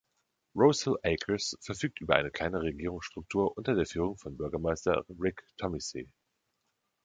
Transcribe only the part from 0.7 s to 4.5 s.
Hill Acres verfügt über eine kleine Regierungsstruktur unter der Führung von